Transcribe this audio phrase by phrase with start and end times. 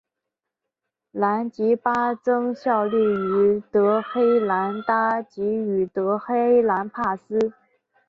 [1.11, 7.53] 兰吉巴曾效力于德黑兰塔吉于德黑兰帕斯。